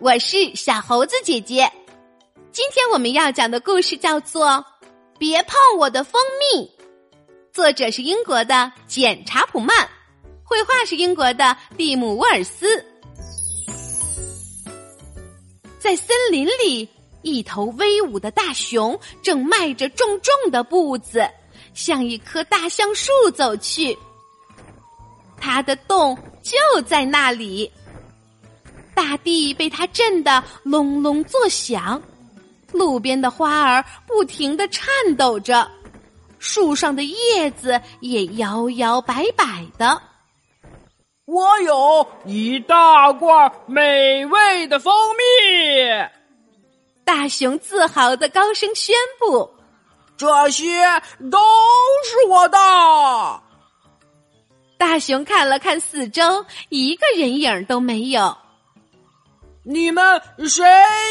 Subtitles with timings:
[0.00, 1.68] 我是小猴子姐姐。
[2.52, 4.46] 今天我们要讲的故事叫做
[5.18, 6.64] 《别碰我的蜂蜜》，
[7.52, 9.88] 作者是英国的简·查普曼，
[10.44, 12.84] 绘画是英国的蒂姆·沃尔斯。
[15.80, 16.88] 在森林里，
[17.22, 21.28] 一头威武的大熊正迈着重重的步子，
[21.74, 23.98] 向一棵大橡树走去。
[25.40, 27.68] 它的洞就在那里。
[28.98, 32.02] 大地被它震得隆隆作响，
[32.72, 35.70] 路边的花儿不停的颤抖着，
[36.40, 40.02] 树上的叶子也摇摇摆摆的。
[41.26, 45.22] 我有一大罐美味的蜂蜜，
[47.04, 49.48] 大熊自豪的高声宣布
[50.18, 50.82] ：“这些
[51.30, 51.38] 都
[52.04, 52.58] 是我的。”
[54.76, 58.36] 大熊看了看四周，一个人影都没有。
[59.70, 60.02] 你们
[60.48, 60.64] 谁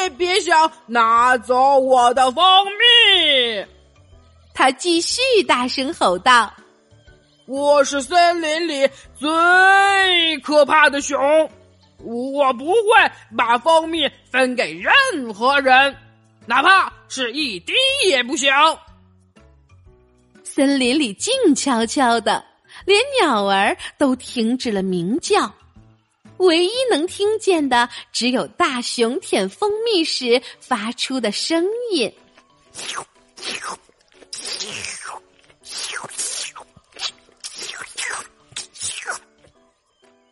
[0.00, 3.66] 也别想拿走我的蜂蜜！
[4.54, 6.50] 他继续大声吼道
[7.44, 11.18] ：“我是森林里最可怕的熊，
[11.98, 12.74] 我不会
[13.36, 14.94] 把蜂蜜分给任
[15.34, 15.94] 何人，
[16.46, 17.74] 哪怕是一滴
[18.06, 18.50] 也不行。”
[20.42, 22.42] 森林里静悄悄的，
[22.86, 25.52] 连鸟儿都停止了鸣叫。
[26.38, 32.12] 唯一能听见的，只有大熊舔蜂蜜时发出的声音。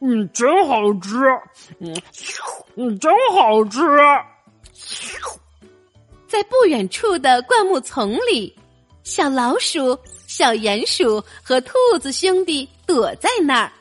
[0.01, 1.17] 嗯，真好吃。
[1.81, 2.03] 嗯，
[2.77, 3.81] 嗯，真好吃。
[6.29, 8.55] 在不远处的灌木丛里，
[9.03, 13.73] 小老鼠、小鼹鼠和兔子兄弟躲在那儿。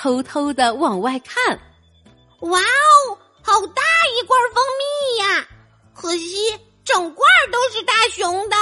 [0.00, 1.58] 偷偷的往外看，
[2.42, 3.82] 哇哦，好大
[4.16, 5.44] 一罐蜂蜜呀！
[5.92, 8.56] 可惜整罐都是大熊的，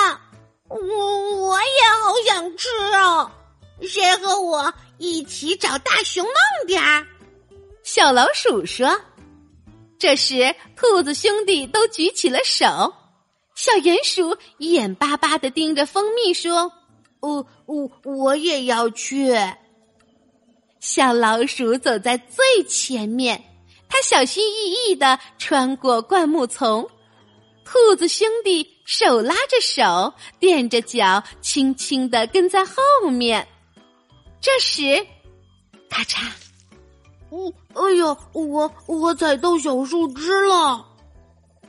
[0.69, 3.31] 我我也好想吃哦。
[3.83, 7.07] 谁和我一起找大熊弄点儿？
[7.83, 8.99] 小老鼠说。
[9.99, 12.95] 这时，兔子兄弟都举起了手。
[13.55, 16.73] 小鼹鼠眼巴巴的盯着蜂蜜说
[17.21, 19.37] ：“哦，我我也要去。”
[20.87, 23.43] 小老鼠走在最前面，
[23.89, 26.89] 它小心翼翼的穿过灌木丛。
[27.65, 33.49] 兔子兄弟手拉着手，垫着脚，轻轻的跟在后面。
[34.41, 35.05] 这时，
[35.91, 36.29] 咔嚓！
[37.31, 40.87] 哦，哎呀，我我踩到小树枝了。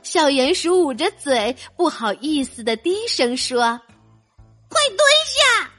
[0.04, 3.62] 小鼹鼠捂着嘴，不好意思的低声说
[4.70, 5.70] ：“快蹲下！”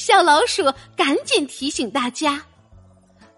[0.00, 0.64] 小老鼠
[0.96, 2.42] 赶紧提醒大家。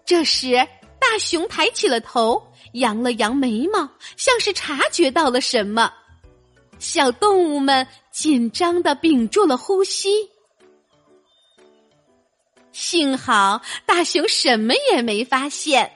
[0.05, 0.55] 这时，
[0.97, 2.41] 大熊抬起了头，
[2.71, 3.79] 扬了扬眉毛，
[4.15, 5.93] 像是察觉到了什么。
[6.79, 10.29] 小动物们紧张的屏住了呼吸。
[12.71, 15.91] 幸好大熊什么也没发现，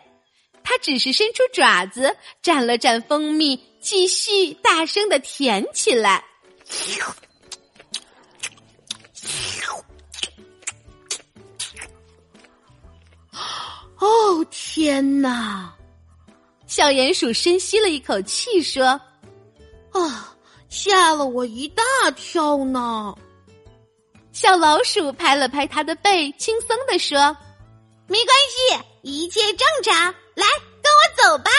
[0.63, 6.25] 它只是伸出爪子蘸了蘸蜂蜜，继续大声的舔起来。
[14.00, 15.74] 哦天哪！
[16.68, 18.85] 小鼹鼠深吸了一口气，说
[19.91, 20.35] ：“啊，
[20.69, 21.84] 吓了我一大
[22.16, 23.16] 跳呢。”
[24.34, 27.36] 小老鼠拍了拍它的背，轻松的说
[28.07, 30.13] ：“没关系，一切正常。
[30.36, 30.46] 来，
[30.84, 31.50] 跟我走吧。”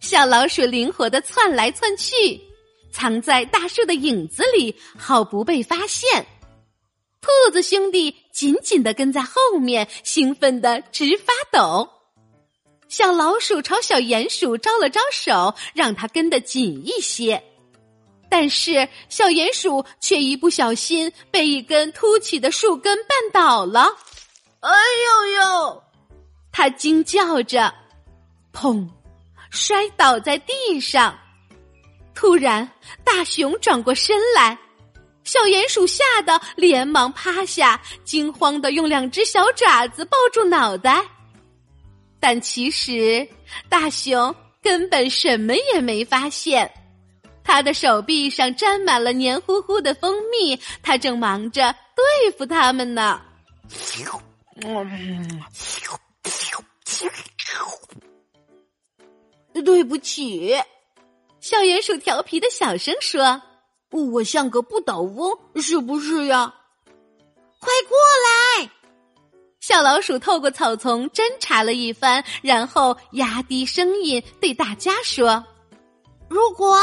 [0.00, 2.38] 小老鼠灵活的窜来窜去，
[2.92, 6.26] 藏在大树的影子里，好不被发现。
[7.22, 11.86] 兔子兄弟紧紧的跟在后面，兴奋的直发抖。
[12.88, 17.44] 小老鼠朝小鼹鼠招了招手，让它跟得紧一些。
[18.30, 23.94] 但是小鼹鼠却一不小心被一根凸起的树根绊倒了。
[24.60, 24.70] 哎
[25.04, 25.82] 呦呦！
[26.50, 27.70] 它惊叫着，
[28.54, 28.88] 砰，
[29.50, 31.14] 摔倒在地上。
[32.14, 32.66] 突然，
[33.04, 34.58] 大熊转过身来。
[35.30, 41.04] 小鼹鼠吓得连忙趴下，惊慌的用两只小爪子抱住脑袋。
[42.18, 43.28] 但其实
[43.68, 46.68] 大熊根本什么也没发现，
[47.44, 53.22] 他的手臂上沾满了黏糊糊的蜂蜜，他正忙着对付他们呢。
[59.64, 60.56] 对不起，
[61.38, 63.40] 小鼹鼠调皮的小声说。
[63.90, 66.54] 我像个不倒翁，是不是呀？
[67.58, 67.98] 快过
[68.58, 68.70] 来！
[69.60, 75.44] 小老鼠透过草丛侦查了一番，然后压低声音对大家说
[76.28, 76.78] ：“如果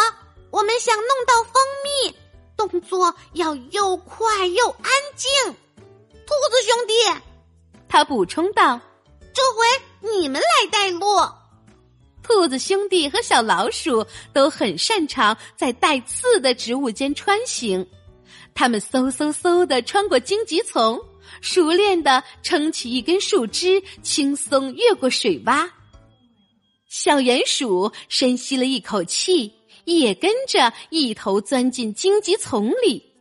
[0.51, 2.15] 我们想弄到蜂蜜，
[2.56, 5.31] 动作要又快又安静。”
[6.27, 6.94] 兔子兄弟，
[7.89, 8.80] 他补充道
[9.33, 11.06] ：“这回你们来带路。”
[12.27, 17.88] 兔子兄弟和小老鼠都很擅长在带刺的植物间穿行，
[18.53, 21.00] 他们嗖嗖嗖的穿过荆棘丛。
[21.39, 25.69] 熟练的撑起一根树枝，轻松越过水洼。
[26.89, 29.53] 小鼹鼠深吸了一口气，
[29.85, 33.13] 也跟着一头钻进荆棘丛里。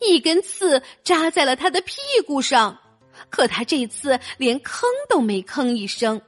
[0.00, 1.96] 一根刺扎在了他的屁
[2.26, 2.78] 股上，
[3.30, 6.20] 可他这次连吭都没吭一声。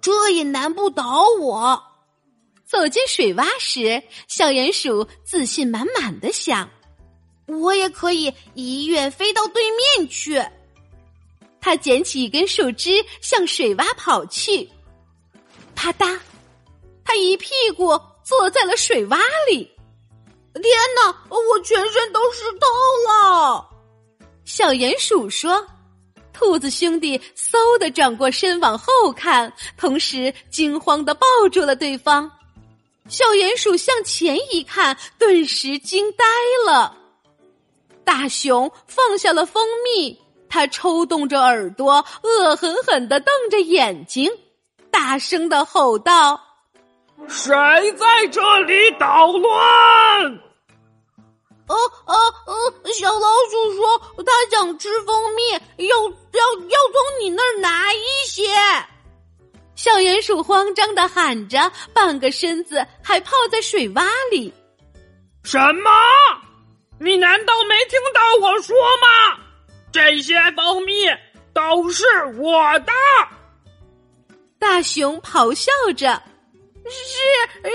[0.00, 1.82] 这也难不倒我。
[2.64, 6.68] 走进水洼时，小鼹鼠自信满满的想
[7.48, 10.42] ：“我也可以一跃飞到对面去。”
[11.60, 14.68] 他捡起一根树枝，向水洼跑去。
[15.74, 16.18] 啪嗒，
[17.04, 19.18] 他一屁股坐在了水洼
[19.50, 19.70] 里。
[20.54, 20.64] 天
[20.96, 22.66] 哪，我全身都湿透
[23.08, 23.68] 了！
[24.44, 25.66] 小鼹鼠说
[26.38, 32.30] ：“兔子兄弟嗖的转过身往后看，同时惊慌的抱住了对方。”
[33.10, 36.24] 小鼹鼠向前一看，顿时惊呆
[36.64, 36.96] 了。
[38.04, 40.16] 大熊放下了蜂蜜。
[40.48, 44.30] 他抽动着耳朵，恶狠狠的瞪着眼睛，
[44.90, 46.40] 大声的吼道
[47.28, 47.52] ：“谁
[47.92, 49.52] 在这里捣乱
[51.68, 51.76] ？”“哦
[52.06, 52.14] 哦
[52.46, 52.54] 哦！”
[52.98, 53.26] 小老鼠说
[54.22, 55.42] ：“他想吃蜂蜜，
[55.86, 58.44] 要要要从你那儿拿一些。”
[59.76, 64.52] 小鼹鼠慌张的喊着，半个身子还泡在水洼里。
[65.44, 65.90] “什么？
[67.00, 69.38] 你难道没听到我说吗？”
[69.92, 71.06] 这些蜂蜜
[71.54, 72.04] 都是
[72.36, 72.92] 我的！
[74.58, 76.20] 大熊咆哮着
[76.84, 76.90] ：“是
[77.62, 77.70] 是，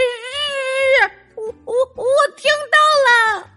[1.36, 2.06] 我我我
[2.36, 3.50] 听到了！”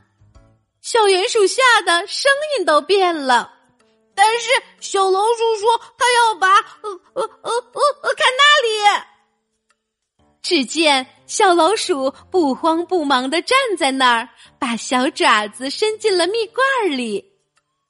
[0.86, 3.52] 小鼹鼠吓得声音都变了。
[4.14, 4.48] 但是
[4.78, 6.48] 小老鼠说：“他要把……
[6.82, 7.50] 呃呃呃
[8.02, 9.04] 呃，看那里！”
[10.42, 14.28] 只见小老鼠不慌不忙的站在那儿，
[14.60, 17.32] 把小爪子伸进了蜜罐里。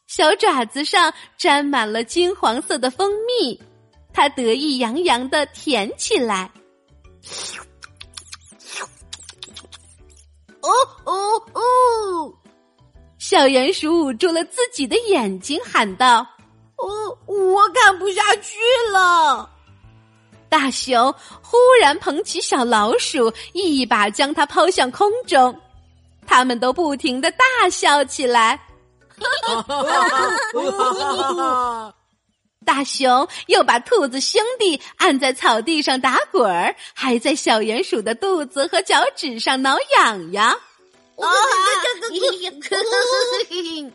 [0.07, 3.63] 小爪子上沾满了金黄色的蜂蜜，
[4.11, 6.51] 它得意洋洋的舔起来。
[10.63, 10.71] 哦
[11.05, 12.35] 哦哦！
[13.29, 16.25] 小鼹鼠捂住了自己的眼睛，喊道
[16.79, 18.57] ：“我，我看不下去
[18.93, 19.51] 了！”
[20.49, 21.13] 大熊
[21.43, 25.61] 忽然捧起小老鼠，一把将它抛向空中，
[26.25, 28.61] 他们都不停的大笑起来。
[29.43, 29.77] 哈哈！
[32.65, 40.57] 大熊又把兔子兄弟按在草地上打滚儿，还在小鼹鼠的肚子和脚趾上挠痒痒。
[41.19, 41.27] 啊！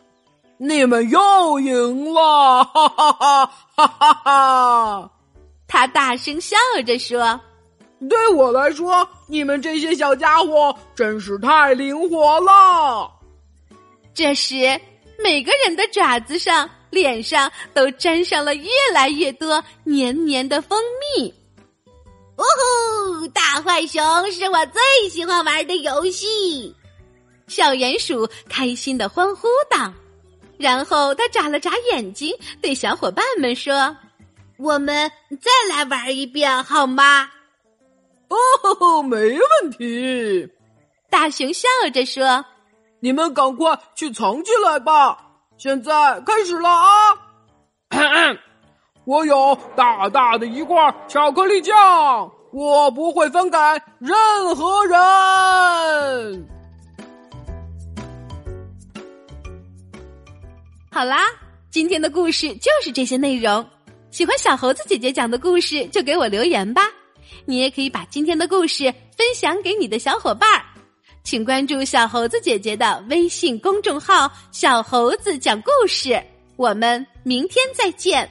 [0.58, 2.64] 你们又赢了！
[2.64, 3.46] 哈哈哈！
[3.76, 5.12] 哈哈哈！
[5.68, 7.40] 他大声笑着说
[8.10, 13.12] ：“对我来说，你们这些小家伙真是太灵活了。
[14.14, 14.80] ”这时。
[15.24, 20.82] 每个人的爪子上、脸上都沾上了越来越多黏黏的蜂
[21.16, 21.32] 蜜。
[22.38, 23.28] 哦吼！
[23.28, 26.76] 大坏熊是我最喜欢玩的游戏。
[27.52, 29.94] 小鼹鼠开心的欢呼道，
[30.58, 33.94] 然后他眨了眨眼睛，对小伙伴们说
[34.58, 37.30] ：“我们再来玩一遍好吗？”
[38.32, 40.50] 哦，没问题。
[41.10, 42.46] 大熊笑着说。
[43.02, 45.18] 你们赶快去藏起来吧！
[45.58, 47.14] 现在开始了啊！
[47.90, 48.38] 咳 咳
[49.06, 53.58] 我有大大的一罐巧克力酱，我不会分给
[54.00, 56.48] 任何人。
[60.94, 61.20] 好啦，
[61.70, 63.66] 今天的故事就是这些内容。
[64.10, 66.82] 喜欢小猴子姐姐讲的故事，就给我留言吧。
[67.46, 70.66] 你也可以把今天的故事分享给你的小伙伴儿。
[71.24, 76.22] 请关注小猴子姐姐的微信公众号“小猴子讲故事”，
[76.58, 78.30] 我们明天再见。